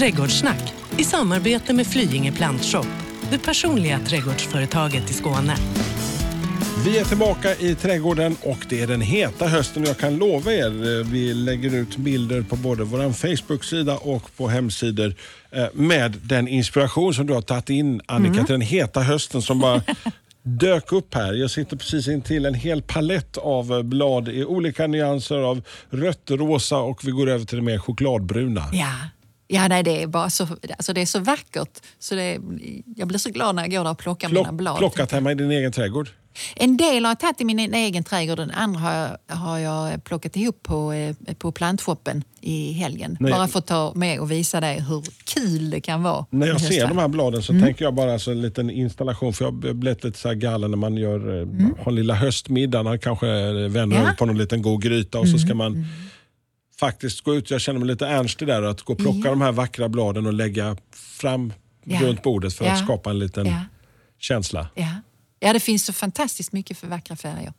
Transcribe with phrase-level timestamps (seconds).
[0.00, 2.86] Trädgårdssnack i samarbete med Flyinge Plantshop,
[3.30, 5.56] det personliga trädgårdsföretaget i Skåne.
[6.84, 9.84] Vi är tillbaka i trädgården och det är den heta hösten.
[9.84, 14.48] Jag kan lova er, eh, vi lägger ut bilder på både vår Facebook-sida och på
[14.48, 15.14] hemsidor
[15.50, 18.46] eh, med den inspiration som du har tagit in Annika Mm.
[18.46, 19.82] till den heta hösten som bara
[20.42, 21.32] dök upp här.
[21.32, 26.30] Jag sitter precis intill en hel palett av eh, blad i olika nyanser av rött,
[26.30, 28.64] rosa och vi går över till det mer chokladbruna.
[28.72, 28.92] Ja.
[29.52, 30.46] Ja, nej, det är bara så,
[30.76, 31.80] alltså det är så vackert.
[31.98, 32.38] Så det,
[32.96, 34.78] jag blir så glad när jag går där och plockar mina Plock, blad.
[34.78, 36.08] plockat hemma i din egen trädgård.
[36.56, 38.92] En del har jag tagit i min egen trädgård, den andra har
[39.28, 43.16] jag, har jag plockat ihop på, eh, på plantshoppen i helgen.
[43.20, 43.32] Nej.
[43.32, 46.26] Bara för att ta med och visa dig hur kul det kan vara.
[46.30, 47.64] När jag ser de här bladen så Mm.
[47.64, 49.32] tänker jag bara alltså en liten installation.
[49.32, 51.74] För jag har blivit lite så här galen när man gör, eh, Mm.
[51.82, 52.82] har lilla höstmiddag.
[52.82, 53.26] När kanske
[53.68, 54.10] vänner Ja.
[54.18, 55.46] på någon liten god gryta och så Mm.
[55.46, 55.86] ska man
[56.80, 57.50] faktiskt gå ut.
[57.50, 58.62] Jag känner mig lite ernstig där.
[58.62, 59.30] Att gå och plocka Ja.
[59.30, 61.52] de här vackra bladen och lägga fram
[61.84, 63.54] runt bordet för att skapa en liten
[64.18, 64.68] känsla.
[64.74, 64.94] Ja.
[65.40, 67.52] ja, det finns så fantastiskt mycket för vackra färger.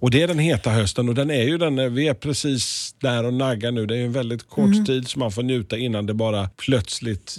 [0.00, 3.24] Och Det är den heta hösten och den är ju den, vi är precis där
[3.24, 3.86] och naggar nu.
[3.86, 4.84] Det är en väldigt kort Mm.
[4.84, 7.36] tid som man får njuta innan det bara plötsligt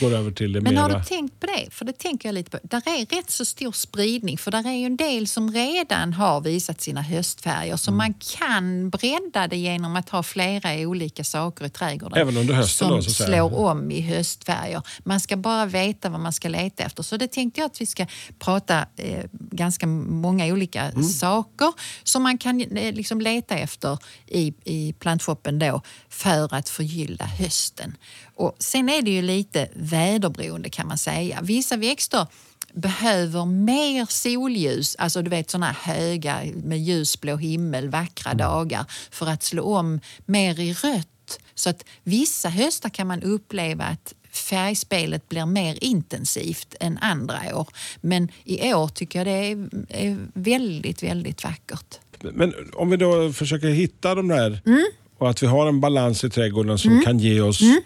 [0.00, 0.98] går över till det Men har mera...
[0.98, 1.70] du tänkt på det?
[1.74, 2.58] För det tänker jag lite på.
[2.62, 6.40] Där är rätt så stor spridning för där är ju en del som redan har
[6.40, 7.96] visat sina höstfärger så Mm.
[7.98, 12.18] man kan bredda det genom att ha flera olika saker i trädgården.
[12.18, 13.26] Även under hösten Som då, säga.
[13.28, 14.82] slår om i höstfärger.
[15.04, 17.02] Man ska bara veta vad man ska leta efter.
[17.02, 18.06] Så det tänkte jag att vi ska
[18.38, 21.02] prata eh, ganska många olika Mm.
[21.18, 27.24] Saker som man kan eh, liksom leta efter i, i plantshoppen då för att förgylla
[27.24, 27.96] hösten.
[28.34, 31.38] Och sen är det ju lite väderberoende kan man säga.
[31.42, 32.26] Vissa växter
[32.72, 39.42] behöver mer solljus, alltså du vet sådana höga med ljusblå himmel, vackra dagar för att
[39.42, 41.38] slå om mer i rött.
[41.54, 47.68] Så att vissa höstar kan man uppleva att färgspelet blir mer intensivt än andra år.
[48.00, 51.98] Men i år tycker jag det är, är väldigt, väldigt vackert.
[52.20, 54.84] Men om vi då försöker hitta de där Mm.
[55.18, 57.80] och att vi har en balans i trädgården som kan ge oss Mm.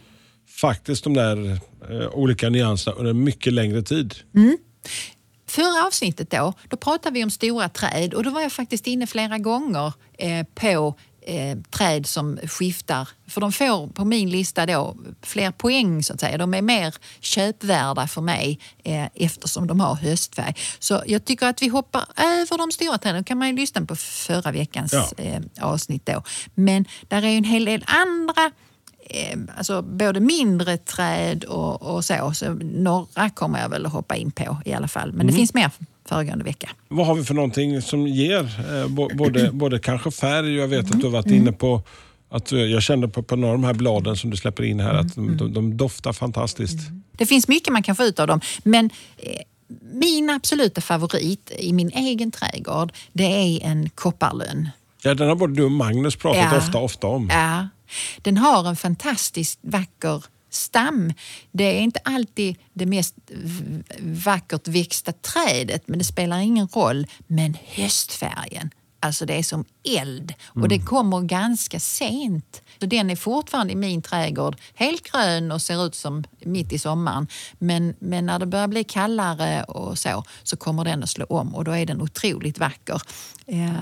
[0.49, 1.53] faktiskt de där
[1.91, 4.15] eh, olika nyanserna under mycket längre tid.
[5.47, 9.07] Förra avsnittet då, då pratade vi om stora träd och då var jag faktiskt inne
[9.07, 10.95] flera gånger eh, på
[11.27, 13.09] eh, träd som skiftar.
[13.29, 16.39] För de får på min lista då fler poäng så att säga.
[16.39, 20.55] De är mer köpvärda för mig eh, eftersom de har höstfärg.
[20.79, 23.23] Så jag tycker att vi hoppar över de stora träden.
[23.23, 25.25] Då kan man ju lyssna på förra veckans Ja.
[25.25, 26.23] eh, avsnitt då.
[26.55, 28.51] Men där är ju en hel del andra
[29.11, 32.33] eh, alltså både mindre träd och, och så.
[32.35, 32.51] så.
[32.63, 35.13] Några kommer jag väl att hoppa in på i alla fall.
[35.13, 35.71] Men det finns mer
[36.13, 36.71] föregående vecka.
[36.89, 38.41] Vad har vi för någonting som ger
[38.83, 41.39] eh, bo- både, både kanske färg jag vet att du har varit Mm.
[41.39, 41.83] inne på
[42.31, 44.81] att eh, jag kände på, på några av de här bladen som du släpper in
[44.81, 45.37] här att Mm.
[45.37, 46.79] de, de, de doftar fantastiskt.
[47.19, 48.41] Det finns mycket man kan få ut av dem.
[48.65, 49.33] Men eh,
[49.93, 54.69] min absoluta favorit i min egen trädgård det är en kopparlön.
[55.03, 56.59] Ja, den har både du och Magnus pratat Ja.
[56.59, 57.29] ofta, ofta om.
[57.33, 57.69] Ja,
[58.23, 60.25] den har en fantastiskt vacker
[60.55, 61.13] stam.
[61.53, 63.15] Det är inte alltid det mest
[64.01, 67.07] vackert växta trädet, men det spelar ingen roll.
[67.27, 68.71] Men höstfärgen,
[69.01, 69.65] alltså det är som
[69.99, 72.63] eld och det kommer ganska sent.
[72.81, 76.79] Så den är fortfarande i min trädgård helt grön och ser ut som mitt i
[76.79, 77.29] sommaren.
[77.59, 81.55] Men, men när det börjar bli kallare och så, så kommer den att slå om
[81.55, 83.03] och då är den otroligt vacker.
[83.47, 83.73] Eh,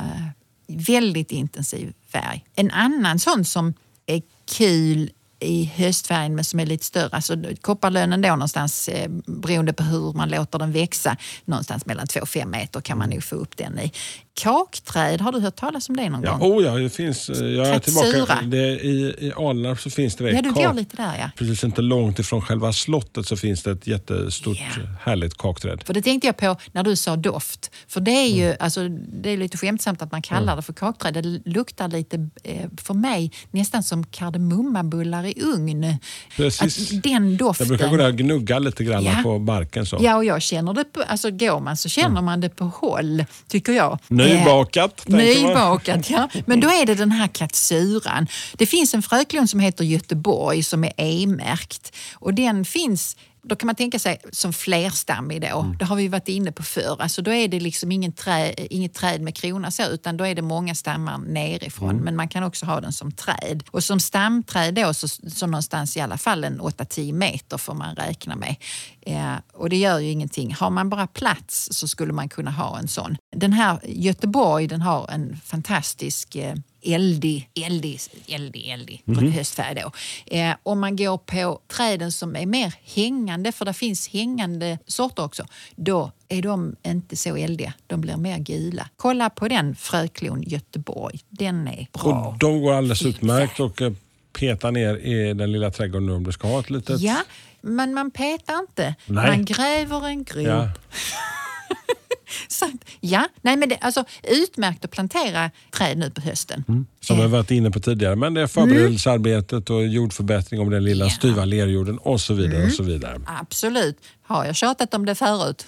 [0.66, 2.44] väldigt intensiv färg.
[2.54, 3.74] En annan sån som
[4.06, 7.08] är kul i höstfärgen men som är lite större.
[7.12, 11.16] Alltså kopparlönen då någonstans eh, beroende på hur man låter den växa.
[11.44, 13.92] Någonstans mellan 2 och 5 meter kan man nog få upp den i.
[14.34, 16.52] Kakträd, har du hört talas om det någon Ja, gång?
[16.52, 17.30] oh ja, det finns.
[17.30, 18.38] eh, Jag är tillbaka.
[18.44, 20.30] Det, I i Alnarp så finns det det.
[20.30, 21.30] Ja, du går lite där ja.
[21.36, 25.82] Precis inte långt ifrån själva slottet så finns det ett jättestort eh, härligt kakträd.
[25.86, 27.70] För det tänkte jag på när du sa doft.
[27.88, 31.14] För det är ju alltså, det är lite skämtsamt att man kallar det för kakträd.
[31.14, 35.96] Det luktar lite, eh, för mig, nästan som kardemummabullar i ugn.
[36.36, 36.92] Precis.
[36.92, 37.66] Att den doften.
[37.68, 39.20] Jag brukar gå där och gnugga lite grann Ja.
[39.22, 39.86] på barken.
[39.86, 39.98] Så.
[40.00, 43.24] Ja, och jag känner det på, alltså går man så känner man det på håll,
[43.48, 43.98] tycker jag.
[44.28, 45.48] Nybakat, Eh, tänker man.
[45.48, 46.28] Nybakat, ja.
[46.46, 48.26] Men då är det den här katsuran.
[48.52, 53.66] Det finns en fröklon som heter Göteborg som är E-märkt och den finns då kan
[53.66, 55.60] man tänka sig som flerstammig då.
[55.60, 55.78] Mm.
[55.78, 56.96] Det har vi varit inne på förr.
[57.02, 60.34] Alltså då är det liksom ingen trä, inget träd med krona så, utan då är
[60.34, 61.90] det många stammar nerifrån.
[61.90, 62.04] Mm.
[62.04, 63.62] Men man kan också ha den som träd.
[63.70, 67.94] Och som stamträd då så, så någonstans i alla fall en 8-10 meter får man
[67.94, 68.56] räkna med.
[69.00, 70.54] Eh, och det gör ju ingenting.
[70.54, 73.16] Har man bara plats så skulle man kunna ha en sån.
[73.36, 79.32] Den här Göteborg den har en fantastisk eh, eldig, eldig, eldig, eldig på Mhm.
[79.32, 79.92] höstfärg då.
[80.36, 85.24] Eh, om man går på träden som är mer hängande, för det finns hängande sorter
[85.24, 85.46] också,
[85.76, 87.72] då är de inte så eldiga.
[87.86, 88.88] De blir mer gula.
[88.96, 91.20] Kolla på den fröklon Göteborg.
[91.28, 92.24] Den är bra.
[92.26, 93.92] Och de går alldeles utmärkt och eh,
[94.32, 97.00] peta ner i den lilla trädgården om du ska ha ett litet...
[97.00, 97.16] Ja,
[97.60, 98.94] men man petar inte.
[99.06, 99.26] Nej.
[99.30, 100.46] Man gräver en grop.
[100.46, 100.68] Ja.
[102.48, 102.66] Så,
[103.00, 106.64] ja, nej men det, alltså, utmärkt att plantera träd nu på hösten.
[106.68, 106.86] Mm.
[107.00, 108.16] Som vi har varit inne på tidigare.
[108.16, 111.10] Men det är förberedelsearbetet och jordförbättring om den lilla Ja.
[111.10, 112.64] styva lerjorden och så vidare.
[112.64, 113.20] och så vidare.
[113.26, 113.96] Absolut.
[114.30, 115.66] Har jag tjatat om det förut?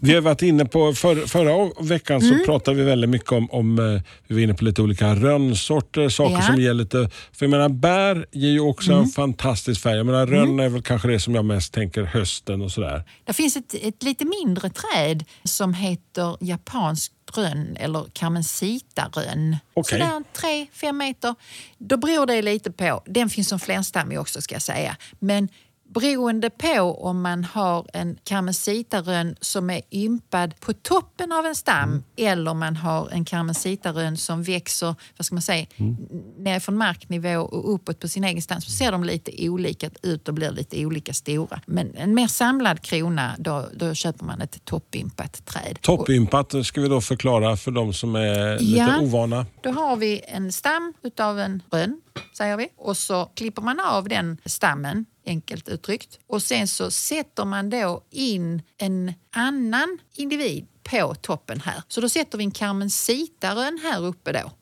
[0.00, 2.44] Vi har varit inne på, för, förra veckan så Mm.
[2.46, 6.32] pratade vi väldigt mycket om, om eh, vi var inne på lite olika rönnsorter, saker
[6.32, 6.38] Ja.
[6.38, 6.52] Mm.
[6.52, 7.10] som ger lite...
[7.32, 9.96] För jag menar bär ger ju också en fantastisk färg.
[9.96, 13.04] Jag menar rönn är väl kanske det som jag mest tänker hösten och sådär.
[13.24, 19.56] Det finns ett, ett lite mindre träd som heter japansk rönn eller carmencita-rönn.
[19.74, 19.98] Okej.
[20.00, 21.34] Sådär tre, fem meter.
[21.78, 23.02] Då beror det lite på.
[23.06, 24.96] Den finns som flerstammig också ska jag säga.
[25.18, 25.48] Men
[25.92, 32.02] beroende på om man har en carmencita-rönn som är ympad på toppen av en stam
[32.16, 35.96] eller om man har en carmencita-rönn som växer vad ska man säga, mm.
[36.38, 40.28] ner från marknivå och uppåt på sin egen stam så ser de lite olika ut
[40.28, 41.60] och blir lite olika stora.
[41.66, 45.78] Men en mer samlad krona, då, då köper man ett toppympat träd.
[45.80, 49.00] Toppympat ska vi då förklara för de som är lite Ja.
[49.00, 49.46] ovana.
[49.60, 52.00] Då har vi en stam utav en rönn,
[52.32, 52.68] säger vi.
[52.76, 56.18] Och så klipper man av den stammen, enkelt uttryckt.
[56.26, 61.82] Och sen så sätter man då in en annan individ på toppen här.
[61.88, 64.52] Så då sätter vi en carmencita-rönn här uppe då.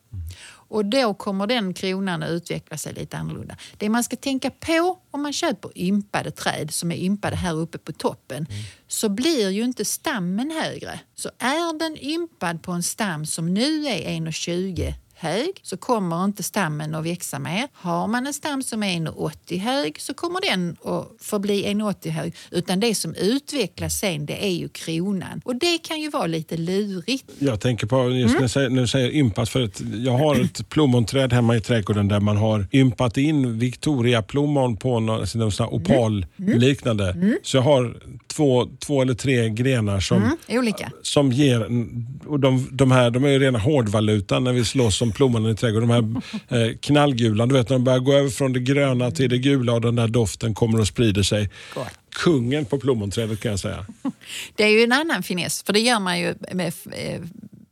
[0.70, 3.56] Och då kommer den kronan att utveckla sig lite annorlunda.
[3.78, 7.78] Det man ska tänka på om man köper ympade träd som är ympade här uppe
[7.78, 8.46] på toppen
[8.88, 11.00] så blir ju inte stammen högre.
[11.14, 16.42] Så är den ympad på en stam som nu är 1,20 hög så kommer inte
[16.42, 17.68] stammen att växa mer.
[17.72, 22.34] Har man en stam som är 1,80 hög så kommer den att förbli 1,80 hög.
[22.50, 25.40] Utan det som utvecklas sen det är ju kronan.
[25.44, 27.24] Och det kan ju vara lite lurigt.
[27.38, 28.48] Jag tänker på, just Mm.
[28.54, 32.20] när, när du säger ympat, för att jag har ett plommonträd hemma i trädgården där
[32.20, 37.16] man har ympat in Victoria-plommon på någon, alltså någon sån här opal-liknande.
[37.42, 37.96] Så jag har
[38.26, 40.92] två, två eller tre grenar som, Mm, olika.
[41.02, 41.60] som ger,
[42.26, 45.56] och de, de här de är ju rena hårdvalutan när vi slåss om plommonen i
[45.56, 45.88] trädgården.
[45.88, 49.30] De här eh, knallgula, du vet när de börjar gå över från det gröna till
[49.30, 51.50] det gula och den där doften kommer och sprider sig.
[51.74, 51.88] Gott.
[52.14, 53.86] Kungen på plommonträdet kan jag säga.
[54.56, 57.20] Det är ju en annan finess, för det gör man ju med eh,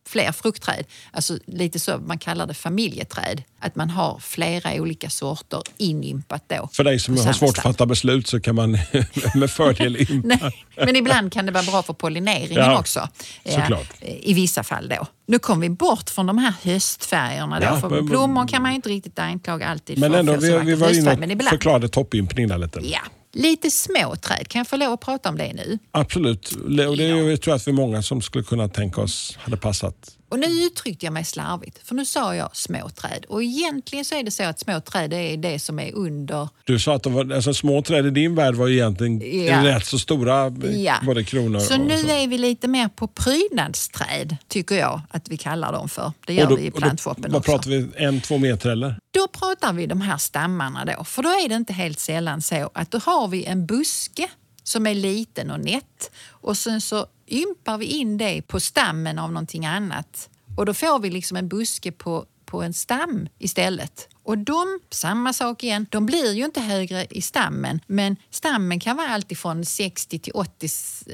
[0.08, 0.84] fler fruktträd.
[1.10, 3.42] Alltså lite så, man kallar det familjeträd.
[3.60, 6.68] Att man har flera olika sorter inympat då.
[6.72, 8.72] För dig som har svårt att fatta beslut så kan man
[9.34, 10.28] med fördel ympa.
[10.42, 13.08] Nej, men ibland kan det vara bra för pollineringen Ja, också.
[13.48, 13.88] såklart.
[14.00, 15.06] I vissa fall då.
[15.26, 17.60] Nu kom vi bort från de här höstfärgerna.
[17.60, 20.36] Då, Ja, för men- blommor kan man ju inte riktigt anklaga alltid Men för ändå,
[20.36, 22.80] vi, vi var inne och förklarade toppympning där lite.
[22.82, 23.00] Ja,
[23.42, 24.48] lite små träd.
[24.48, 25.78] Kan jag få lov att prata om det nu?
[25.90, 26.50] Absolut.
[26.52, 29.36] Och det är, ju- jag tror att vi är många som skulle kunna tänka oss
[29.40, 30.17] hade passat.
[30.30, 33.24] Och nu uttryckte jag mig slarvigt, för nu sa jag små träd.
[33.28, 36.48] Och egentligen så är det så att små träd är det som är under...
[36.64, 39.64] Du sa att var, alltså, små träd i din värld var egentligen Ja.
[39.64, 40.94] rätt så stora, Ja.
[41.06, 42.08] både kronor Så och nu så.
[42.08, 46.12] är vi lite mer på prydnadsträd, tycker jag att vi kallar dem för.
[46.26, 47.50] Det gör då- vi i då- plantshoppen Vad också.
[47.52, 47.88] pratar vi?
[47.96, 48.98] En, två meter eller?
[49.10, 51.04] Då pratar vi de här stammarna då.
[51.04, 54.28] För då är det inte helt sällan så att då har vi en buske
[54.64, 59.32] som är liten och nätt och sen så ympar vi in det på stammen av
[59.32, 60.28] någonting annat.
[60.56, 64.08] Och då får vi liksom en buske på, på en stam istället.
[64.22, 68.96] Och de, samma sak igen, de blir ju inte högre i stammen men stammen kan
[68.96, 70.68] vara allt ifrån 60 till 80,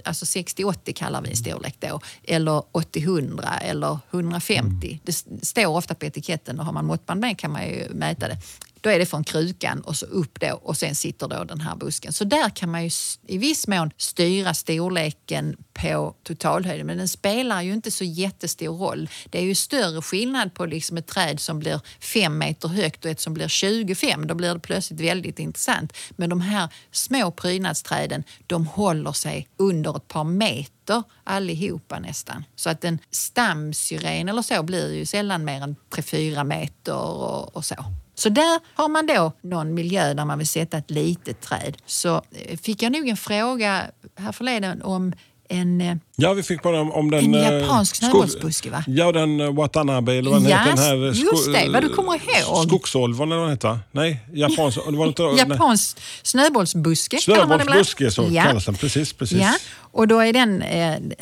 [0.05, 5.01] alltså 60-80 kallar vi en storlek då, eller 80-100 eller 150.
[5.05, 8.29] Det s- står ofta på etiketten och har man måttband med kan man ju mäta
[8.29, 8.37] det.
[8.85, 11.77] Då är det från krukan och så upp då och sen sitter då den här
[11.77, 12.13] busken.
[12.13, 12.91] Så där kan man ju
[13.27, 19.09] i viss mån styra storleken på totalhöjden men den spelar ju inte så jättestor roll.
[19.31, 23.11] Det är ju större skillnad på liksom ett träd som blir 5 meter högt och
[23.11, 24.27] ett som blir 25.
[24.27, 25.93] Då blir det plötsligt väldigt intressant.
[26.11, 32.45] Men de här små prydnadsträden de håller sig under ett par meter allihopa nästan.
[32.57, 37.65] Så att en stamsyren eller så blir ju sällan mer än 3-4 meter och, och
[37.65, 37.77] så.
[38.15, 41.77] Så där har man då någon miljö där man vill sätta ett litet träd.
[41.87, 43.83] Så eh, fick jag nog en fråga
[44.19, 45.13] här förleden om
[45.49, 45.81] en...
[45.81, 47.25] eh, Ja, vi fick bara om, om den...
[47.25, 48.85] En eh, japansk snöbollsbuske, va?
[48.87, 50.71] Ja, den Watanabe eller vad den Ja, heter.
[50.77, 52.67] Den här, eh, just sko- det, vad du kommer ihåg.
[52.69, 53.79] Skogsolvon eller vad den heter.
[53.93, 54.79] Nej, japansk...
[54.91, 55.37] det var inte, nej.
[55.49, 57.49] Japansk snöbollsbuske det ibland.
[57.63, 58.43] Snöbollsbuske så Ja.
[58.43, 58.75] kallas den.
[58.75, 59.39] Precis, precis.
[59.39, 60.65] Ja, och då är den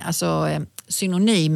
[0.06, 0.49] alltså,
[0.92, 1.54] synonym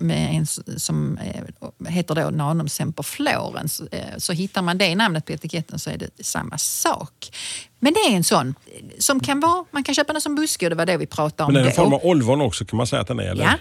[0.00, 0.46] med en,
[0.80, 3.80] som eh, heter då Nanum semper florens.
[3.80, 7.30] Eh, så hittar man det namnet på etiketten så är det samma sak.
[7.78, 8.54] Men det är en sån
[8.98, 11.46] som kan vara, man kan köpa den som buske och det var det vi pratade
[11.46, 13.24] om Men det är en form av olvon också kan man säga att den är?
[13.24, 13.44] Eller?
[13.44, 13.58] Ja.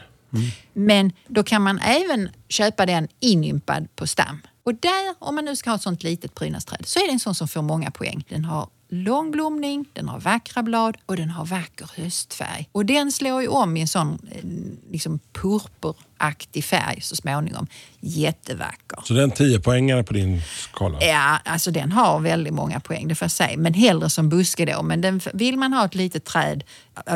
[0.73, 4.41] Men då kan man även köpa den inympad på stam.
[4.63, 7.19] Och där, om man nu ska ha ett sånt litet prydnadsträd, så är det en
[7.19, 8.25] sån som får många poäng.
[8.29, 12.69] Den har lång blomning, den har vackra blad och den har vacker höstfärg.
[12.71, 14.43] Och den slår ju om i en sån eh,
[14.91, 17.67] liksom purpuraktig färg så småningom.
[17.99, 18.99] Jättevacker.
[19.03, 20.97] Så det är en 10 poängare på din skala?
[21.01, 23.57] Ja, alltså den har väldigt många poäng, det får jag säga.
[23.57, 24.83] Men hellre som buske då.
[24.83, 26.63] Men den, vill man ha ett litet träd,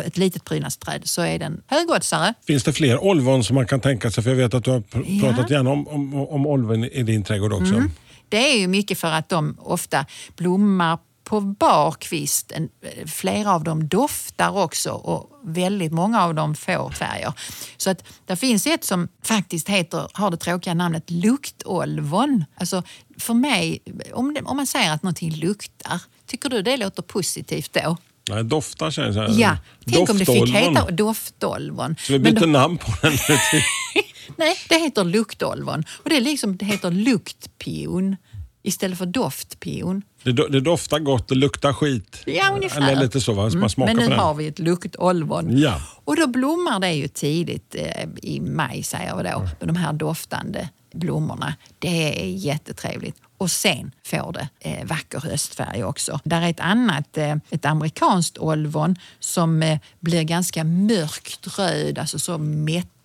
[0.05, 2.33] ett litet prydnadsträd så är den högoddsare.
[2.47, 4.23] Finns det fler olvon som man kan tänka sig?
[4.23, 5.27] För jag vet att du har pr- Ja.
[5.27, 7.73] pratat gärna om, om, om olvon i din trädgård också.
[7.73, 7.91] Mm.
[8.29, 10.05] Det är ju mycket för att de ofta
[10.37, 10.97] blommar
[11.27, 12.51] på bar kvist.
[12.51, 12.69] En-
[13.07, 17.33] Flera av dem doftar också och väldigt många av dem får färger.
[17.77, 22.45] Så att det finns ett som faktiskt heter, har det tråkiga namnet luktolvon.
[22.59, 22.83] Alltså
[23.17, 23.79] för mig,
[24.13, 27.97] om, det, om man säger att någonting luktar, tycker du det låter positivt då?
[28.29, 29.27] Nej, doftar känns det.
[29.31, 31.95] Ja, tänk om det fick heta doftolvon.
[31.99, 33.11] Så vi byter då- namn på den.
[34.35, 35.83] Nej, det heter luktolvon.
[36.03, 38.15] Och det är liksom, det heter luktpion
[38.63, 40.01] istället för doftpion.
[40.23, 42.23] det, do- det doftar gott, det luktar skit.
[42.25, 42.91] Ja, ungefär.
[42.91, 43.51] Eller lite så, va?
[43.51, 45.57] Så man smakar Men på nu har vi ett luktolvon.
[45.57, 45.81] Ja.
[46.03, 49.93] Och då blommar det ju tidigt eh, i maj, säger vi då, med de här
[49.93, 51.55] doftande blommorna.
[51.79, 53.17] Det är jättetrevligt.
[53.37, 56.19] Och sen får det eh, vacker höstfärg också.
[56.23, 62.19] Där är ett annat, eh, ett amerikanskt olvon som eh, blir ganska mörkt röd, alltså
[62.19, 62.37] så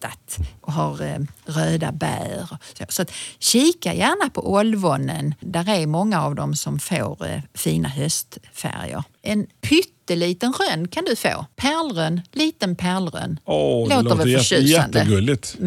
[0.02, 2.46] mättat och har eh, röda bär.
[2.78, 5.34] Så, så att, kika gärna på olvonen.
[5.40, 9.04] Där är många av dem som får eh, fina höstfärger.
[9.22, 11.46] En pytteliten rönn kan du få.
[11.56, 13.38] Pärlrönn, liten pärlrönn.
[13.44, 14.98] Åh, det Låter låter väl förtjusande.
[14.98, 15.56] jättegulligt.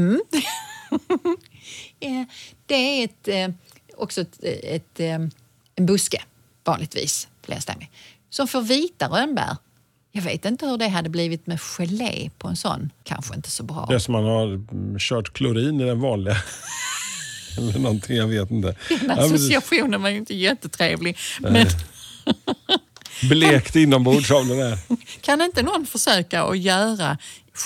[1.99, 2.23] Eh,
[2.65, 3.49] Det är ett, eh,
[3.97, 5.13] också ett, ett, eh,
[5.75, 6.21] en buske,
[6.63, 7.27] vanligtvis.
[7.43, 7.91] Flerstämmig,
[8.29, 9.57] som får vita rönnbär.
[10.17, 12.89] Jag vet inte hur det hade blivit med gelé på en sån.
[13.03, 13.85] Kanske inte så bra.
[13.89, 16.37] Det är som man har mm, kört klorin i den vanliga.
[17.57, 18.67] Eller någonting, jag vet inte.
[18.89, 21.17] Den Ja, det- associationen var ju inte jättetrevlig.
[21.39, 21.67] Men
[23.29, 24.77] Blekt inombords av det där.
[25.21, 27.17] kan inte någon försöka att göra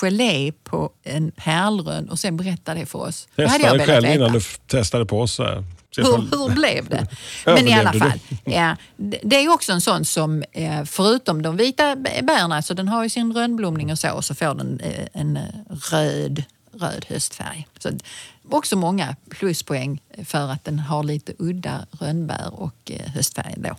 [0.02, 3.28] gelé på en pärlrönn och sen berätta det för oss?
[3.36, 4.16] Det Testa det själv veta.
[4.16, 5.34] innan du f- testade på oss.
[5.34, 5.64] så här.
[5.98, 7.08] Hur, hur blev det?
[7.46, 11.96] Men i alla fall, ja, det är också en sån som eh, förutom de vita
[11.96, 15.38] bärna, så den har ju sin rönnblomning och så, och så får den eh, en
[15.38, 15.44] eh,
[15.92, 16.44] röd,
[16.74, 17.68] röd höstfärg.
[17.80, 17.90] Så
[18.50, 23.76] också många pluspoäng för att den har lite udda rönnbär och höstfärg då.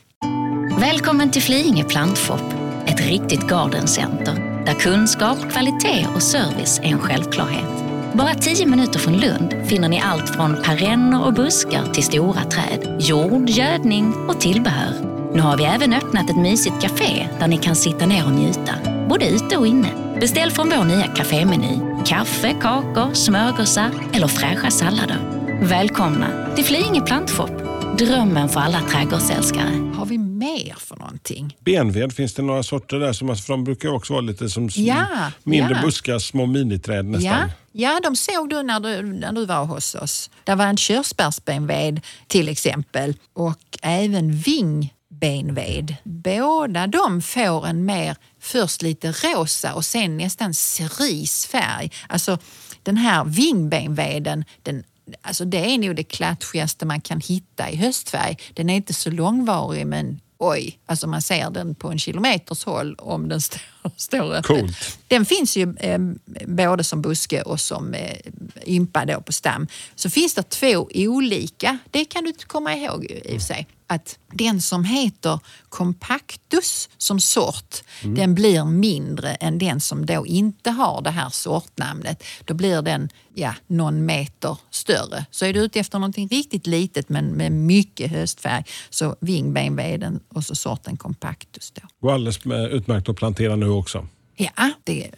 [0.81, 2.43] Välkommen till Flyinge Plantshop,
[2.87, 7.90] ett riktigt gardencenter där kunskap, kvalitet och service är en självklarhet.
[8.15, 12.97] Bara tio minuter från Lund finner ni allt från perenner och buskar till stora träd,
[13.01, 14.95] jord, gödning och tillbehör.
[15.35, 18.75] Nu har vi även öppnat ett mysigt café där ni kan sitta ner och njuta,
[19.09, 19.89] både ute och inne.
[20.21, 21.79] Beställ från vår nya kafémeny.
[22.05, 25.19] Kaffe, kakor, smörgåsar eller fräscha sallader.
[25.63, 27.51] Välkomna till Flyinge Plantshop,
[27.99, 29.93] drömmen för alla trädgårdsälskare.
[29.95, 31.57] Har vi mer för någonting?
[31.61, 33.13] Benved, finns det några sorter där?
[33.13, 35.07] Som, för de brukar också vara lite som Ja,
[35.43, 35.83] mindre ja.
[35.83, 37.33] buskar, små miniträd nästan.
[37.33, 40.31] Ja, ja, de såg du när, du när du var hos oss.
[40.45, 45.97] Det var en körsbärsbenved till exempel och även vingbenved.
[46.05, 51.91] Båda de får en mer, först lite rosa och sen nästan cerisfärg.
[52.09, 52.39] Alltså
[52.83, 54.85] den här vingbenveden, den
[55.23, 58.37] Alltså det är nog det klatschigaste man kan hitta i höstfärg.
[58.55, 62.95] Den är inte så långvarig men oj, alltså man ser den på en kilometers håll
[62.99, 63.61] om den står,
[63.97, 64.43] står öppen.
[64.43, 64.99] Coolt.
[65.09, 65.99] Den finns ju eh,
[66.47, 68.17] både som buske och som eh,
[68.65, 69.67] ympa på stam.
[69.95, 73.67] Så finns det två olika, det kan du komma ihåg i och för sig.
[73.91, 80.71] Att den som heter compactus som sort, den blir mindre än den som då inte
[80.71, 82.25] har det här sortnamnet.
[82.45, 85.27] Då blir den ja, någon meter större.
[85.31, 90.45] Så är du ute efter någonting riktigt litet men med mycket höstfärg så vingbenveden och
[90.45, 91.83] så sorten compactus då.
[92.01, 94.07] Går alldeles utmärkt att plantera nu också.
[94.41, 95.11] Ja, det,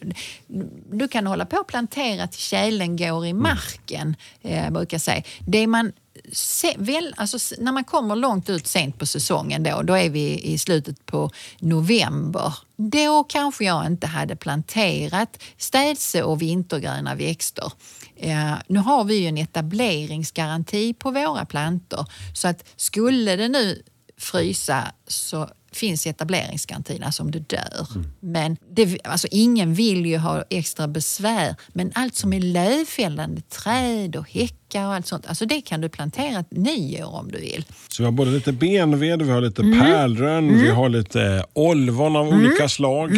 [0.90, 5.22] du kan hålla på och plantera till tjälen går i marken, eh, jag brukar säga.
[5.46, 5.92] Det man
[6.32, 10.40] se, väl, alltså, när man kommer långt ut sent på säsongen då, då är vi
[10.40, 12.54] i slutet på november.
[12.76, 17.72] Då kanske jag inte hade planterat städse och vintergröna växter.
[18.16, 23.82] Eh, nu har vi ju en etableringsgaranti på våra plantor så att skulle det nu
[24.18, 27.86] frysa så finns i etableringsgarantin, alltså om du dör.
[28.20, 31.56] Men det, alltså ingen vill ju ha extra besvär.
[31.68, 34.28] Men allt som är lövfällande träd och
[34.72, 37.64] häckar och allt sånt, alltså det kan du plantera ett nyår om du vill.
[37.88, 42.28] Så vi har både lite benved, vi har lite pärlrön, vi har lite olvon av
[42.28, 43.10] olika slag.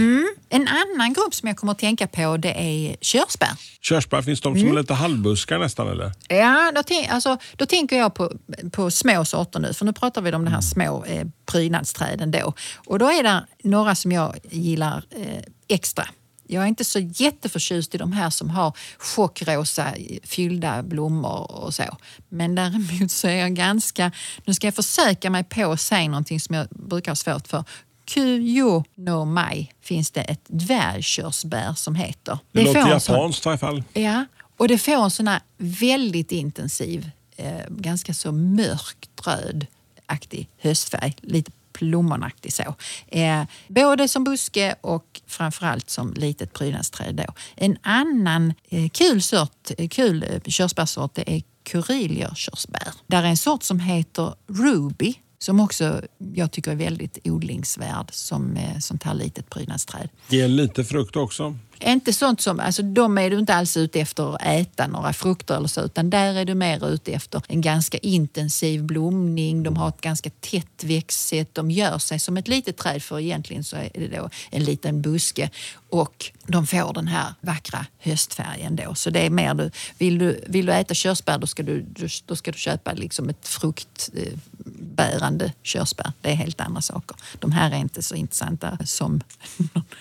[0.48, 3.48] En annan grupp som jag kommer att tänka på det är körsbär.
[3.80, 6.12] Körsbär, finns de som är lite halvbuskar nästan eller?
[6.28, 8.32] Ja, då, alltså, då tänker jag på,
[8.72, 12.52] på små sorter nu, för nu pratar vi om de här små eh, prydnadsträden då.
[12.86, 16.04] Och då är det några som jag gillar eh, extra.
[16.46, 21.96] Jag är inte så jätteförtjust i de här som har chockrosa fyllda blommor och så.
[22.28, 24.12] Men däremot så är jag ganska...
[24.44, 27.64] Nu ska jag försöka mig på att säga någonting som jag brukar ha svårt för.
[28.06, 32.38] Kuyo no Mai finns det ett dvärgkörsbär som heter.
[32.52, 33.82] Det, låter en sån- japanskt i alla fall.
[33.92, 41.16] Ja, och det får en sån här väldigt intensiv, eh, ganska så mörkt röd-aktig höstfärg.
[41.20, 42.74] Lite plommonaktig så.
[43.08, 47.14] Eh, både som buske och framförallt som litet prydnadsträd.
[47.14, 47.34] Då.
[47.56, 52.88] En annan eh, kul, sort, eh, kul eh, körsbärssort det är Kurilier-körsbär.
[53.06, 56.02] Där är en sort som heter Ruby som också
[56.34, 60.08] jag tycker är väldigt odlingsvärd som eh, sånt här litet prydnadsträd.
[60.28, 61.56] Ger lite frukt också.
[61.86, 65.56] Inte sånt som, alltså de är du inte alls ute efter att äta några frukter
[65.56, 69.62] eller så utan där är du mer ute efter en ganska intensiv blomning.
[69.62, 71.54] De har ett ganska tätt växtsätt.
[71.54, 75.02] De gör sig som ett litet träd för egentligen så är det då en liten
[75.02, 75.50] buske
[75.90, 78.94] och de får den här vackra höstfärgen då.
[78.94, 81.86] Så det är mer du, vill du, vill du äta körsbär då ska du,
[82.26, 86.12] då ska du köpa liksom ett fruktbärande körsbär.
[86.20, 87.16] Det är helt andra saker.
[87.38, 89.20] De här är inte så intressanta som...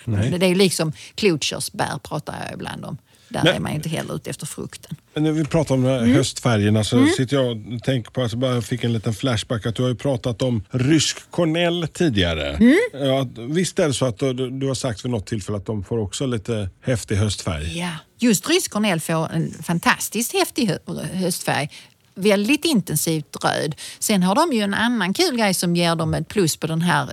[0.04, 0.30] Nej.
[0.38, 2.98] Det är liksom klotkörsbär pratar jag ibland om.
[3.28, 3.56] Där Nej.
[3.56, 4.96] är man inte heller ute efter frukten.
[5.14, 6.12] Men när vi pratar om Mm.
[6.14, 9.82] höstfärgerna så sitter jag och tänker på, alltså bara fick en liten flashback att du
[9.82, 12.50] har ju pratat om rysk kornell tidigare.
[12.54, 12.78] Mm.
[12.92, 15.84] Ja, visst är det så att du, du har sagt vid något tillfälle att de
[15.84, 17.78] får också lite häftig höstfärg?
[17.78, 17.90] Ja.
[18.18, 21.70] Just rysk kornell får en fantastiskt häftig hö- höstfärg.
[22.14, 23.74] Väldigt intensivt röd.
[23.98, 26.82] Sen har de ju en annan kul grej som ger dem ett plus på den
[26.82, 27.12] här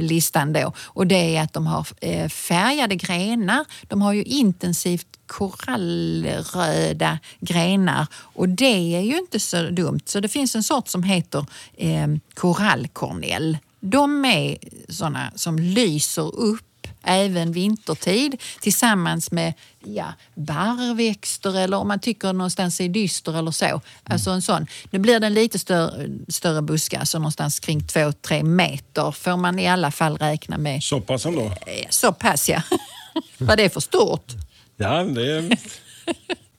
[0.00, 0.72] listan då.
[0.78, 3.64] Och det är att de har eh, färgade grenar.
[3.82, 10.00] De har ju intensivt korallröda grenar och det är ju inte så dumt.
[10.04, 13.58] Så det finns en sort som heter eh, korallkornell.
[13.80, 16.69] De är såna som lyser upp
[17.02, 23.80] även vintertid tillsammans med ja, barrväxter eller om man tycker någonstans är dyster eller så.
[24.04, 24.66] Alltså en sån.
[24.90, 29.68] Nu blir den lite större, större buske, alltså någonstans kring 2-3 meter får man i
[29.68, 30.82] alla fall räkna med.
[30.82, 31.42] Så pass ändå?
[31.42, 32.62] Eh, Så pass ja.
[33.38, 34.32] Vad det är för stort.
[34.76, 35.58] Ja, det är...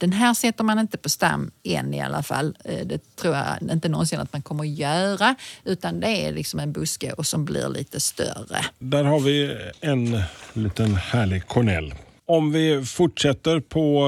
[0.02, 2.56] Den här sätter man inte på stam än i alla fall.
[2.64, 5.34] Eh, Det tror jag inte någonsin att man kommer att göra.
[5.64, 8.64] Utan det är liksom en buske och som blir lite större.
[8.78, 11.94] Där har vi en liten härlig kornell.
[12.26, 14.06] Om vi fortsätter på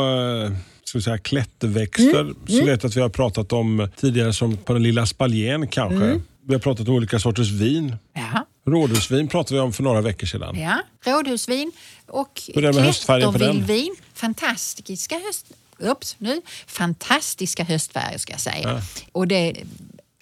[0.50, 2.36] eh, ska säga, klätterväxter Mm.
[2.48, 6.04] så vet jag att vi har pratat om tidigare som på den lilla spaljén kanske.
[6.04, 6.22] Mm.
[6.46, 7.96] Vi har pratat om olika sorters vin.
[8.12, 8.46] Ja.
[8.66, 10.58] Rådhusvin pratade vi om för några veckor sedan.
[10.60, 11.72] Ja, rådhusvin
[12.06, 13.94] och klättervildvin.
[14.14, 15.46] Fantastiska höst...
[15.78, 16.40] Ups, nu.
[16.66, 18.62] Fantastiska höstfärger ska jag säga.
[18.62, 18.80] Ja.
[19.12, 19.56] Och det är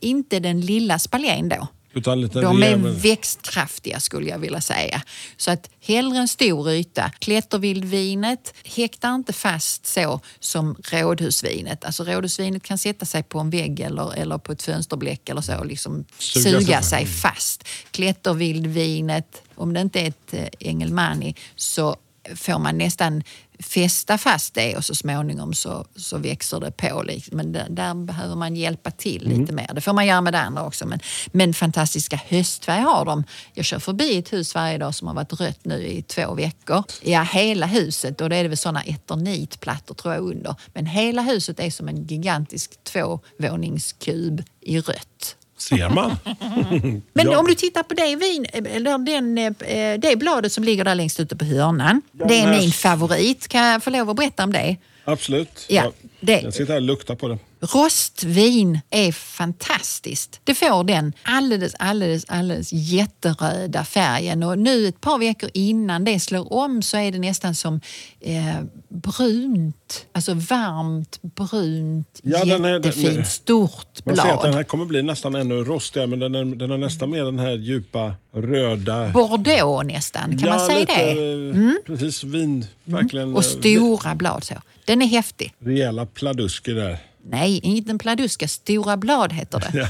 [0.01, 1.69] inte den lilla spaljén då.
[1.95, 5.03] Utan De är växtkraftiga skulle jag vilja säga.
[5.37, 7.11] Så att hellre en stor yta.
[7.19, 11.85] Klättervildvinet häktar inte fast så som rådhusvinet.
[11.85, 15.59] Alltså rådhusvinet kan sätta sig på en vägg eller, eller på ett fönsterbläck eller så
[15.59, 16.91] och liksom Suga suga, sig fast.
[16.91, 17.69] sig fast.
[17.91, 21.97] Klättervildvinet, om det inte är ett eh, Engelmani så
[22.35, 23.23] får man nästan
[23.62, 27.03] fästa fast det och så småningom så, så växer det på.
[27.03, 27.37] liksom.
[27.37, 29.70] Men där, där behöver man hjälpa till lite mer.
[29.75, 30.87] Det får man göra med det andra också.
[30.87, 31.01] Men,
[31.33, 33.25] men fantastiska höstfärg har de.
[33.55, 36.83] Jag kör förbi ett hus varje dag som har varit rött nu i två veckor.
[37.03, 38.20] Ja, hela huset.
[38.20, 40.55] Och då är det väl såna eternitplattor tror jag under.
[40.75, 45.37] Men hela huset är som en gigantisk tvåvåningskub i rött.
[45.62, 46.16] Ser man?
[47.12, 47.38] Men Ja.
[47.38, 51.20] om du tittar på det, vin, eller den, eh, det bladet som ligger där längst
[51.20, 52.03] ute på hörnan.
[52.12, 53.48] det är men- min favorit.
[53.48, 54.77] Kan jag få lov att berätta om det?
[55.05, 55.66] Absolut.
[55.68, 57.38] Ja, Jag- det- Jag sitter här och luktar på det.
[57.62, 60.40] Rostvin är fantastiskt.
[60.44, 66.20] Det får den alldeles, alldeles, alldeles jätteröda färgen och nu ett par veckor innan det
[66.20, 67.81] slår om så är det nästan som
[68.20, 68.57] eh,
[68.88, 74.55] brunt, alltså varmt brunt, Ja, den är- den- jättefint, stort Man ser att den blad.
[74.55, 77.53] här kommer bli nästan ännu rostigare men den, är, den har nästan mer den här
[77.53, 79.09] djupa röda...
[79.09, 81.11] Bordeaux nästan, kan ja, man säga lite, det?
[81.22, 81.68] Mm.
[81.68, 82.66] eh, Precis, vin.
[82.85, 83.33] Verkligen.
[83.35, 84.55] Och eh, stora blad så.
[84.85, 85.55] Den är häftig.
[85.59, 86.98] Rejäla pladusker där.
[87.25, 88.49] Nej, inte en pladuska.
[88.49, 89.89] Stora blad heter det.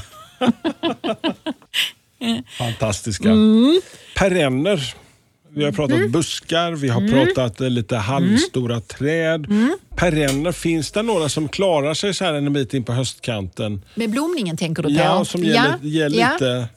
[2.57, 3.29] Fantastiska.
[3.31, 3.81] Mm.
[4.17, 4.93] Perenner.
[5.55, 7.11] Vi har pratat buskar, vi har Mm.
[7.13, 9.47] pratat eh, lite halvstora träd.
[9.95, 13.81] Perenner, finns det några som klarar sig så här en bit in på höstkanten?
[13.95, 14.95] Med blomningen tänker du på?
[15.01, 16.33] Ja, som ger, Ja, lite- ger ja.
[16.33, 16.67] lite...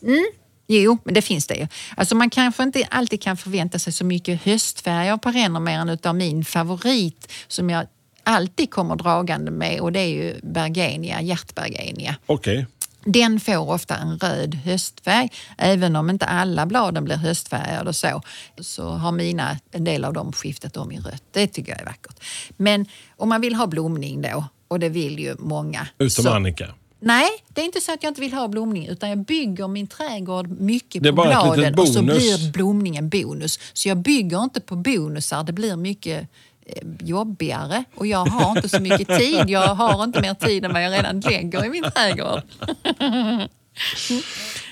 [0.69, 1.66] Jo, men det finns det ju.
[1.97, 5.88] Alltså man kanske inte alltid kan förvänta sig så mycket höstfärg av perenner mer än
[5.88, 7.87] utav min favorit som jag
[8.26, 12.16] alltid kommer dragande med och det är ju bergenia, hjärtbergenia.
[12.26, 12.66] Okej.
[13.04, 15.32] Den får ofta en röd höstfärg.
[15.58, 18.22] Även om inte alla bladen blir höstfärgade och så,
[18.60, 21.22] så har mina, en del av dem skiftat om i rött.
[21.32, 22.24] Det tycker jag är vackert.
[22.56, 22.86] Men
[23.16, 25.88] om man vill ha blomning då, och det vill ju många.
[25.98, 26.74] Utom så, Annika.
[27.00, 29.86] Nej, det är inte så att jag inte vill ha blomning utan jag bygger min
[29.86, 33.60] trädgård mycket på bladen och så blir blomningen bonus.
[33.72, 36.28] Så jag bygger inte på bonusar, det blir mycket
[36.68, 39.44] Eh, jobbigare och jag har inte så mycket tid.
[39.50, 42.42] Jag har inte mer tid än vad jag redan lägger i min trädgård.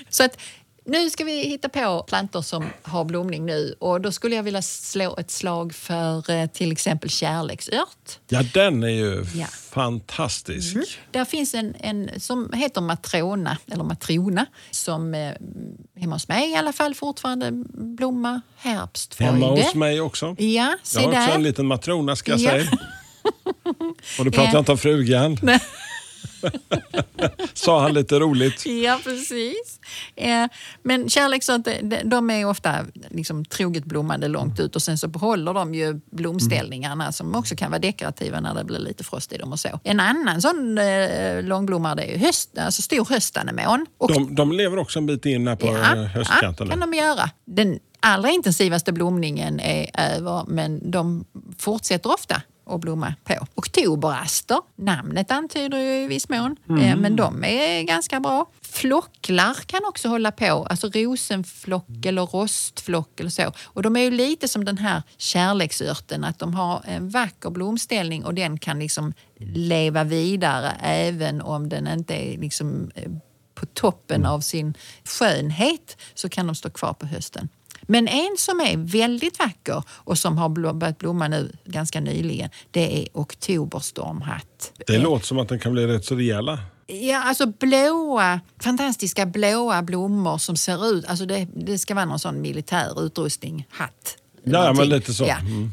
[0.09, 0.37] Så att
[0.85, 4.61] nu ska vi hitta på plantor som har blomning nu och då skulle jag vilja
[4.61, 8.19] slå ett slag för eh, till exempel kärleksört.
[8.27, 9.45] Ja, den är ju Ja.
[9.71, 10.75] fantastisk.
[11.11, 15.31] Där finns en, en som heter matrona, eller matrona, som eh,
[15.99, 18.41] hemma hos mig i alla fall fortfarande blommar.
[18.57, 19.33] Herbstfröjde.
[19.33, 20.35] Hemma hos mig också.
[20.39, 21.35] Ja, se Jag har också där.
[21.35, 22.49] en liten matrona ska jag Ja.
[22.49, 22.71] säga.
[24.19, 25.37] Och då pratar jag inte om frugan.
[27.53, 28.65] Sa han lite roligt.
[28.65, 29.79] Ja, precis.
[30.15, 30.47] Eh,
[30.83, 32.75] men kärleksört, de- de är ofta
[33.09, 37.71] liksom troget blommande långt ut och sen så behåller de ju blomställningarna som också kan
[37.71, 39.79] vara dekorativa när det blir lite frost i dem och så.
[39.83, 43.85] En annan sån eh, långblommare är höst, alltså stor höstanemon.
[44.07, 46.67] De, de lever också en bit in här på Ja, eh, höstkanten.
[46.67, 47.29] Ja, kan de göra.
[47.45, 51.25] Den allra intensivaste blomningen är över men de
[51.57, 53.33] fortsätter ofta att blomma på.
[53.55, 58.45] Oktoberaster, namnet antyder ju i viss mån, eh, men de är ganska bra.
[58.61, 63.51] Flocklar kan också hålla på, alltså rosenflock eller rostflock eller så.
[63.63, 68.25] Och de är ju lite som den här kärleksörten, att de har en vacker blomställning
[68.25, 73.11] och den kan liksom leva vidare även om den inte är liksom eh,
[73.55, 74.73] på toppen av sin
[75.03, 77.49] skönhet så kan de stå kvar på hösten.
[77.87, 83.01] Men en som är väldigt vacker och som har börjat blomma nu ganska nyligen, det
[83.01, 84.71] är oktoberstormhatt.
[84.87, 86.59] Det låter som att den kan bli rätt så rejäla.
[86.87, 92.19] Ja, alltså blåa, fantastiska blåa blommor som ser ut, alltså det, det ska vara någon
[92.19, 94.17] sån militär utrustning, hatt.
[94.43, 95.23] Ja, men lite så.
[95.23, 95.37] Ja.
[95.39, 95.71] Mm.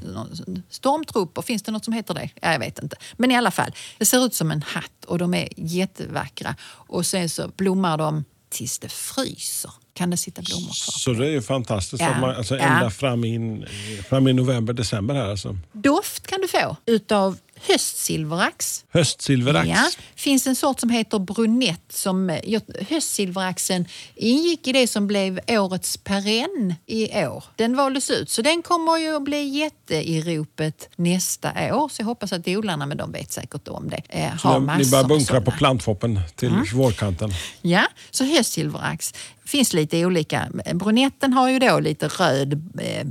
[0.68, 2.30] Stormtrupper, finns det något som heter det?
[2.40, 2.96] Ja, jag vet inte.
[3.16, 6.54] Men i alla fall, det ser ut som en hatt och de är jättevackra.
[6.64, 9.70] Och sen så blommar de tills det fryser.
[9.94, 10.72] Kan det sitta blommor kvar?
[10.98, 12.02] Så det är ju fantastiskt.
[12.02, 12.20] Ja.
[12.20, 12.62] Man, alltså Ja.
[12.62, 13.66] ända fram, in,
[14.08, 15.58] fram i november, december här alltså.
[15.72, 18.84] Doft kan du få utav höstsilverax.
[18.92, 19.68] Höstsilverax.
[19.68, 21.82] Ja, finns en sort som heter brunett.
[21.88, 27.44] Som, eh, höstsilveraxen ingick i det som blev årets perenn i år.
[27.56, 31.88] Den valdes ut, så den kommer ju att bli jätte i ropet nästa år.
[31.88, 34.66] Så jag hoppas att odlarna, men de vet säkert om det, eh, Så har ni
[34.66, 36.64] massor börjar av bunkra på plantfoppen till Mm.
[36.74, 37.30] vårkanten.
[37.62, 40.48] Ja, så höstsilverax finns lite olika.
[40.74, 43.06] Brunetten har ju då lite röd eh,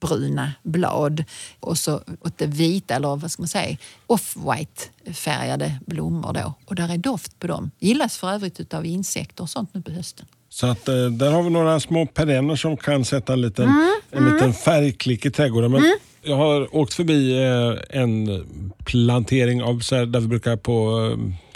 [0.00, 1.24] bruna blad
[1.60, 6.54] och så åt det vita, eller vad ska man säga, off-white färgade blommor då.
[6.66, 7.70] Och där är doft på dem.
[7.78, 10.26] Gillas för övrigt utav insekter och sånt nu på hösten.
[10.48, 14.00] Så att, eh, där har vi några små perenner som kan sätta en liten, Mm,
[14.10, 15.70] en liten färgklick i trädgården.
[15.70, 15.82] Men
[16.22, 18.44] Jag har åkt förbi eh, en
[18.84, 21.00] plantering av, så här, där vi brukar på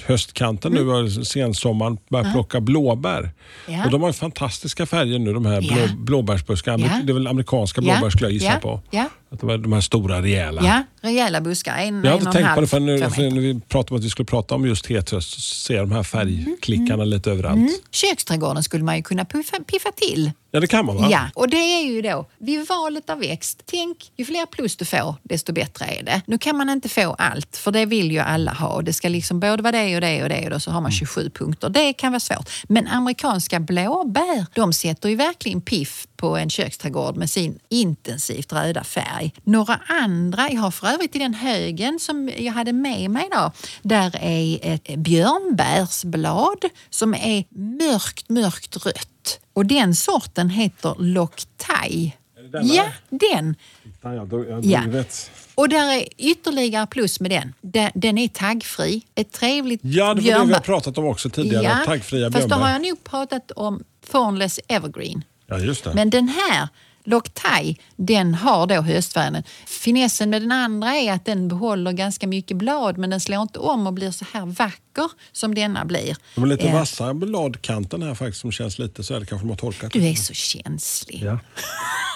[0.06, 3.18] höstkanten nu, och sensommaren, börja plocka blåbär.
[3.18, 3.30] Mm.
[3.66, 3.84] Ja.
[3.84, 5.86] Och de har fantastiska färger nu, de här blå, Ja.
[5.96, 6.86] blåbärsbuskarna.
[6.86, 7.00] Ja.
[7.04, 7.92] Det är väl amerikanska Ja.
[7.94, 8.58] blåbär skulle jag gissa Ja.
[8.60, 8.80] på.
[8.90, 9.08] Ja.
[9.30, 10.62] Att de, är, de här stora, rejäla.
[10.64, 11.76] Ja, rejäla buskar.
[11.78, 14.04] En, Jag har inte tänkt på det förrän nu, för när vi pratade om att
[14.04, 17.56] vi skulle prata om just hethöst så ser jag de här färgklickarna lite överallt.
[17.56, 17.70] Mm.
[17.90, 20.30] Köksträdgården skulle man ju kunna puffa, piffa till.
[20.50, 21.08] Ja, det kan man va?
[21.10, 23.62] Ja, och det är ju då vid valet av växt.
[23.66, 26.22] Tänk, ju fler plus du får, desto bättre är det.
[26.26, 28.82] Nu kan man inte få allt, för det vill ju alla ha.
[28.82, 30.90] Det ska liksom både vara det och det och det och då så har man
[30.90, 31.68] 27 punkter.
[31.68, 32.50] Det kan vara svårt.
[32.68, 38.84] Men amerikanska blåbär, de sätter ju verkligen piff på en köksträdgård med sin intensivt röda
[38.84, 39.34] färg.
[39.44, 43.52] Några andra, jag har för övrigt i den högen som jag hade med mig då,
[43.82, 49.40] där är ett björnbärsblad som är mörkt, mörkt rött.
[49.52, 51.42] Och den sorten heter Lock
[52.58, 52.68] Thai.
[52.68, 52.74] denna?
[52.74, 52.84] Ja,
[53.32, 53.56] den.
[54.02, 54.80] Fan, jag jag Ja.
[54.86, 55.30] rätt.
[55.54, 57.54] Och där är ytterligare plus med den.
[57.60, 59.02] Den, den är taggfri.
[59.14, 61.84] Ett trevligt Ja, det var det vi har pratat om också tidigare.
[61.86, 65.24] Taggfria fast då har jag nog pratat om Thornless Evergreen.
[65.46, 65.94] Ja, just det.
[65.94, 66.68] Men den här
[67.06, 69.42] Loctite, den har då höstfärgen.
[69.66, 73.58] Finessen med den andra är att den behåller ganska mycket blad men den slår inte
[73.58, 76.16] om och blir så här vacker som denna blir.
[76.34, 79.20] De är lite Eh, vassa bladkanten här faktiskt som känns lite så här.
[79.20, 79.92] Det kanske de har torkat.
[79.92, 81.22] Du är så känslig.
[81.24, 81.38] Ja.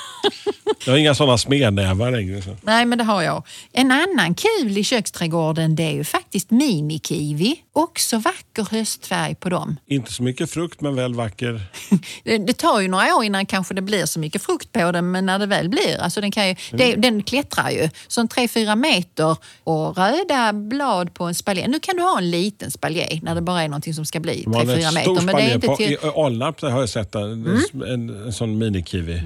[0.84, 2.42] Jag har inga sådana smednävar längre.
[2.42, 2.56] Så.
[2.62, 3.46] Nej, men det har jag.
[3.72, 7.56] En annan kul i köksträdgården det är ju faktiskt minikiwi.
[7.72, 9.76] Också vacker höstfärg på dem.
[9.86, 11.60] Inte så mycket frukt men väl vacker.
[12.24, 15.10] Det, det tar ju några år innan kanske det blir så mycket frukt på den,
[15.10, 17.88] men när det väl blir, alltså den, kan ju, det, den klättrar ju.
[18.08, 21.68] Så en 3-4 meter och röda blad på en spaljé.
[21.68, 24.42] Nu kan du ha en liten spaljé när det bara är någonting som ska bli
[24.44, 25.22] De har 3-4 en meter.
[25.24, 25.92] Men det är inte på, till...
[25.92, 29.22] I Alnarp har jag sett en, en, en sån minikiwi.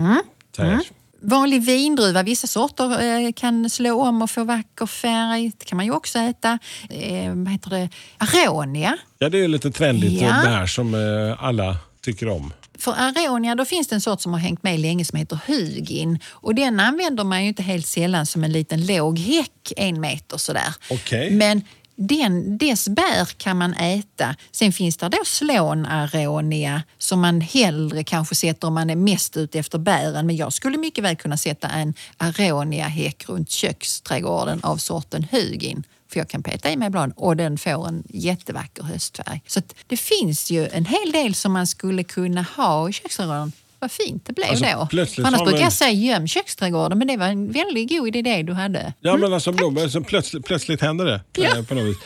[0.57, 0.81] Träd.
[1.25, 5.53] Vanlig vindruva, vissa sorter eh, kan slå om och få vacker färg.
[5.59, 6.59] Det kan man ju också äta.
[6.91, 7.89] Eh, vad heter det?
[8.19, 8.97] Aronia.
[9.19, 10.37] Ja, det är lite trendigt Ja.
[10.39, 12.53] och bär som eh, alla tycker om.
[12.79, 16.19] För aronia då finns det en sort som har hängt med länge som heter hugin.
[16.31, 20.37] Och den använder man ju inte helt sällan som en liten låg häck, en meter
[20.37, 20.75] sådär.
[20.91, 21.31] Okej.
[21.31, 21.63] Men
[22.07, 24.37] den, dess bär kan man äta.
[24.53, 29.59] Sen finns det då slånaronia som man hellre kanske sätter om man är mest ute
[29.59, 30.27] efter bären.
[30.27, 35.85] Men jag skulle mycket väl kunna sätta en aroniahäck runt köksträdgården av sorten hugin.
[36.13, 39.43] För jag kan peta i mig ibland och den får en jättevacker höstfärg.
[39.47, 43.53] Så att det finns ju en hel del som man skulle kunna ha i köksträdgården.
[43.83, 44.87] Vad fint det blev Alltså, då.
[44.91, 48.43] plötsligt annars man- brukar jag säga göm köksträdgården men det var en väldigt god idé
[48.43, 48.93] du hade.
[49.01, 51.21] Ja, men alltså blommor, så plötsligt, plötsligt händer det.
[51.37, 51.57] Ja.
[51.59, 51.97] eh, På något vis.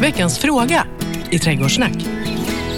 [0.00, 0.86] Veckans fråga
[1.30, 1.92] i Trädgårdssnack.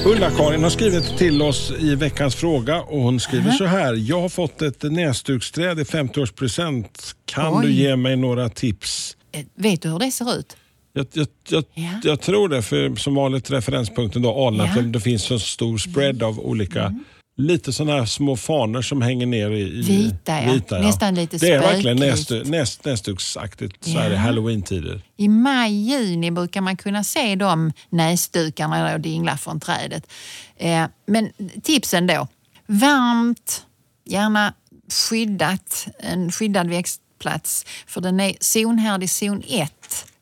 [0.06, 3.94] Ulla-Karin har skrivit till oss i veckans fråga och hon skriver så här.
[3.94, 7.14] Jag har fått ett näsduksträd i 50-årspresent.
[7.24, 7.66] Kan Oj.
[7.66, 9.16] du ge mig några tips?
[9.32, 10.56] Eh, Vet du hur det ser ut?
[10.92, 11.90] Jag, jag, jag, Ja.
[12.02, 14.78] jag tror det, för som vanligt referenspunkten då Alnarp, Ja.
[14.80, 14.92] Mm.
[14.92, 16.94] det finns så stor spread av olika
[17.36, 19.60] Lite sådana här små fanor som hänger ner i...
[19.60, 20.78] i Vita, ja.
[20.78, 21.96] Nästan lite Det är verkligen
[22.50, 25.00] näst, näsduksaktigt så här i halloween-tider.
[25.16, 30.06] I maj, juni brukar man kunna se de näsdukarna och dingla från trädet.
[30.56, 31.30] Eh, men
[31.62, 32.28] tipsen då.
[32.66, 33.66] Varmt,
[34.04, 34.54] gärna
[35.10, 37.66] skyddat, en skyddad växtplats.
[37.86, 39.72] För den är zonhärdig zon 1.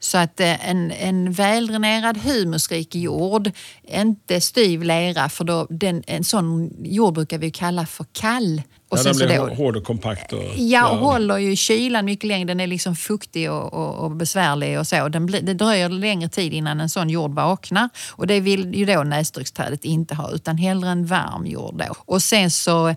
[0.01, 3.51] Så att eh, en, en väldränerad humusrik jord,
[3.83, 8.63] inte styv lera, för då, den, en sån jord brukar vi kalla för kall.
[8.89, 10.33] Och ja, sen den så blir då, hård och kompakt.
[10.33, 12.45] Och, Ja, och håller ju kylan mycket längre.
[12.45, 15.09] Den är liksom fuktig och, och, och besvärlig och så.
[15.09, 17.89] Den blir, det dröjer längre tid innan en sån jord vaknar.
[18.11, 21.95] Och det vill ju då näsduksträdet inte ha, utan hellre en varm jord då.
[21.99, 22.95] Och sen så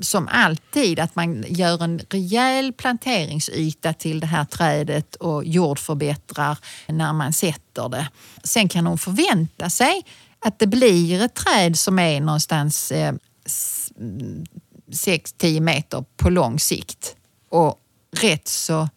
[0.00, 7.12] som alltid att man gör en rejäl planteringsyta till det här trädet och jordförbättrar när
[7.12, 8.08] man sätter det.
[8.44, 10.02] Sen kan hon förvänta sig
[10.38, 13.14] att det blir ett träd som är någonstans eh,
[14.90, 17.16] 6-10 meter på lång sikt
[17.48, 17.80] och
[18.16, 18.88] rätt så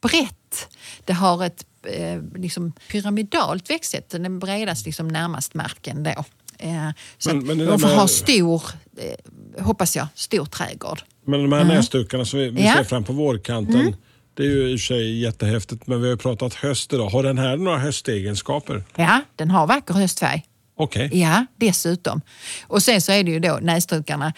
[0.00, 0.68] brett.
[1.04, 6.24] Det har ett eh, liksom pyramidalt växtsätt, den är bredast liksom närmast marken då.
[6.62, 8.62] Eh, så Men- men de får med- ha stor,
[8.98, 11.02] eh, hoppas jag, stor trädgård.
[11.26, 12.62] Men de här näsdukarna som vi, vi Mm.
[12.64, 12.70] Ja.
[12.72, 12.84] Mm.
[12.84, 13.96] ser fram på vårkanten,
[14.34, 17.08] det är ju i och för sig jättehäftigt, men vi har ju pratat höst idag.
[17.08, 18.84] Har den här några höstegenskaper?
[18.96, 20.42] Ja, den har vacker höstfärg.
[20.76, 21.10] Okej.
[21.18, 22.20] Ja, dessutom.
[22.66, 24.32] Och sen så är det ju då näsdukarna,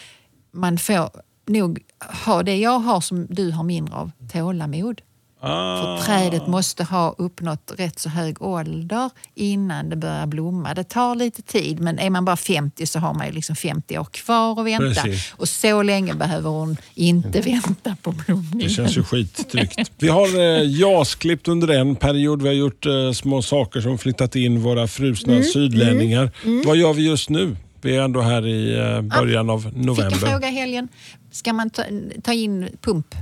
[0.53, 1.11] man får
[1.47, 1.79] nog
[2.25, 5.01] ha det jag har som du har mindre av, tålamod.
[5.45, 10.75] Ah, För trädet måste ha uppnått rätt så hög ålder innan det börjar blomma.
[10.75, 13.99] Det tar lite tid men är man bara 50 så har man ju liksom 50
[13.99, 15.03] år kvar att vänta.
[15.03, 15.33] Precis.
[15.37, 18.71] Och så länge behöver hon inte vänta på det blomningen.
[18.71, 19.93] känns ju skittryggt.
[19.99, 22.43] Vi har eh, JAS-klippt under en period.
[22.43, 26.31] Vi har gjort eh, små saker som flyttat in våra frusna Mm, sydlänningar.
[26.67, 27.57] Vad gör vi just nu?
[27.81, 30.17] Vi är ändå här i eh, början av Fick jag november.
[30.17, 30.89] fråga i helgen,
[31.33, 31.83] ska man ta,
[32.23, 33.15] ta in pump?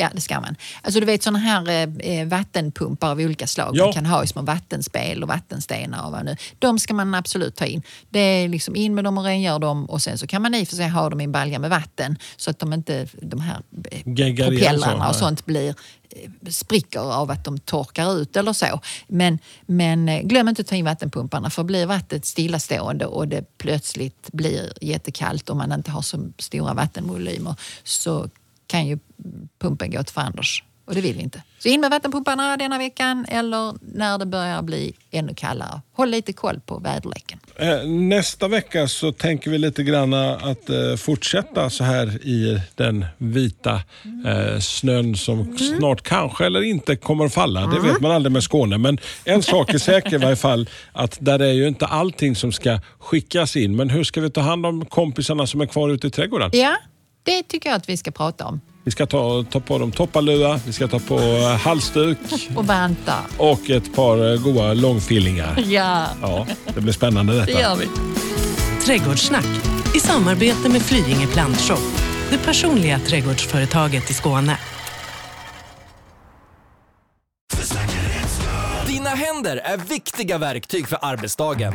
[0.00, 0.56] Ja, det ska man.
[0.82, 3.84] Alltså du vet sådana här eh, vattenpumpar av olika slag Ja.
[3.84, 6.36] man kan ha i små vattenspel och vattenstenar och vad nu.
[6.58, 7.82] De ska man absolut ta in.
[8.10, 10.64] Det är liksom in med dem och rengör dem och sen så kan man i
[10.64, 13.40] och för sig ha dem i en balja med vatten så att de inte, de
[13.40, 14.02] här eh,
[14.36, 15.68] propellrarna och sånt blir
[16.10, 18.80] eh, spricker av att de torkar ut eller så.
[19.08, 23.58] Men, men eh, glöm inte att ta in vattenpumparna för blir vattnet stillastående och det
[23.58, 28.28] plötsligt blir jättekallt och man inte har så stora vattenvolymer så
[28.66, 28.98] kan ju
[29.58, 30.62] pumpen gå till fanders.
[30.84, 31.42] Och det vill vi inte.
[31.58, 35.80] Så in med vattenpumparna denna veckan eller när det börjar bli ännu kallare.
[35.92, 37.38] Håll lite koll på väderleken.
[37.56, 43.06] Eh, Nästa vecka så tänker vi lite grann att eh, fortsätta så här i den
[43.18, 43.74] vita
[44.26, 47.66] eh, snön som snart kanske eller inte kommer att falla.
[47.66, 48.78] Det vet man aldrig med Skåne.
[48.78, 52.52] Men en sak är säker i varje fall att där är ju inte allting som
[52.52, 53.76] ska skickas in.
[53.76, 56.50] Men hur ska vi ta hand om kompisarna som är kvar ute i trädgården?
[56.52, 56.76] Ja,
[57.22, 58.60] Det tycker jag att vi ska prata om.
[58.88, 62.18] Vi ska ta, ta på dem toppalua, vi ska ta på eh, halsduk
[62.56, 63.20] Och vantar.
[63.38, 65.58] och ett par eh, goda långfillingar.
[65.66, 67.60] Ja, Ja, det blir spännande det detta.
[67.60, 67.86] gör vi.
[68.84, 69.44] Trädgårdssnack
[69.94, 71.78] i samarbete med Flyinge Plantshop,
[72.30, 74.58] det personliga trädgårdsföretaget i Skåne.
[78.86, 81.74] Dina händer är viktiga verktyg för arbetsdagen.